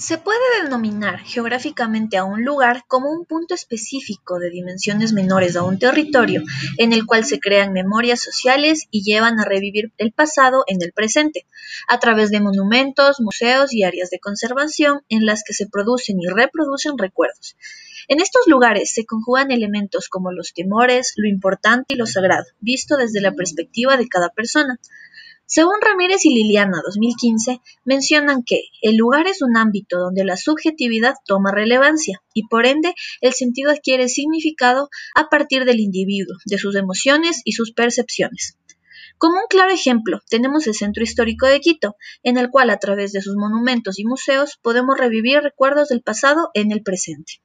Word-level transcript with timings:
Se 0.00 0.16
puede 0.16 0.62
denominar 0.62 1.18
geográficamente 1.18 2.16
a 2.16 2.24
un 2.24 2.42
lugar 2.42 2.84
como 2.88 3.10
un 3.10 3.26
punto 3.26 3.52
específico 3.52 4.38
de 4.38 4.48
dimensiones 4.48 5.12
menores 5.12 5.56
a 5.56 5.62
un 5.62 5.78
territorio 5.78 6.42
en 6.78 6.94
el 6.94 7.04
cual 7.04 7.26
se 7.26 7.38
crean 7.38 7.74
memorias 7.74 8.22
sociales 8.22 8.86
y 8.90 9.02
llevan 9.02 9.38
a 9.38 9.44
revivir 9.44 9.92
el 9.98 10.12
pasado 10.12 10.64
en 10.68 10.78
el 10.80 10.92
presente, 10.92 11.46
a 11.86 11.98
través 11.98 12.30
de 12.30 12.40
monumentos, 12.40 13.20
museos 13.20 13.74
y 13.74 13.84
áreas 13.84 14.08
de 14.08 14.20
conservación 14.20 15.02
en 15.10 15.26
las 15.26 15.44
que 15.44 15.52
se 15.52 15.68
producen 15.68 16.18
y 16.18 16.28
reproducen 16.28 16.96
recuerdos. 16.96 17.54
En 18.08 18.20
estos 18.20 18.46
lugares 18.46 18.94
se 18.94 19.04
conjugan 19.04 19.50
elementos 19.50 20.08
como 20.08 20.32
los 20.32 20.54
temores, 20.54 21.12
lo 21.16 21.28
importante 21.28 21.92
y 21.92 21.98
lo 21.98 22.06
sagrado, 22.06 22.46
visto 22.58 22.96
desde 22.96 23.20
la 23.20 23.32
perspectiva 23.32 23.98
de 23.98 24.08
cada 24.08 24.30
persona. 24.30 24.80
Según 25.52 25.80
Ramírez 25.80 26.24
y 26.26 26.32
Liliana 26.32 26.80
2015, 26.84 27.60
mencionan 27.84 28.44
que 28.46 28.66
el 28.82 28.94
lugar 28.94 29.26
es 29.26 29.42
un 29.42 29.56
ámbito 29.56 29.98
donde 29.98 30.24
la 30.24 30.36
subjetividad 30.36 31.14
toma 31.26 31.50
relevancia 31.50 32.22
y 32.32 32.46
por 32.46 32.66
ende 32.66 32.94
el 33.20 33.32
sentido 33.32 33.72
adquiere 33.72 34.08
significado 34.08 34.90
a 35.16 35.28
partir 35.28 35.64
del 35.64 35.80
individuo, 35.80 36.36
de 36.44 36.56
sus 36.56 36.76
emociones 36.76 37.42
y 37.44 37.54
sus 37.54 37.72
percepciones. 37.72 38.58
Como 39.18 39.38
un 39.38 39.48
claro 39.48 39.72
ejemplo, 39.72 40.20
tenemos 40.30 40.68
el 40.68 40.74
Centro 40.74 41.02
Histórico 41.02 41.48
de 41.48 41.58
Quito, 41.58 41.96
en 42.22 42.38
el 42.38 42.48
cual 42.48 42.70
a 42.70 42.78
través 42.78 43.10
de 43.10 43.20
sus 43.20 43.34
monumentos 43.34 43.98
y 43.98 44.04
museos 44.04 44.56
podemos 44.62 44.96
revivir 44.96 45.40
recuerdos 45.40 45.88
del 45.88 46.00
pasado 46.00 46.50
en 46.54 46.70
el 46.70 46.84
presente. 46.84 47.42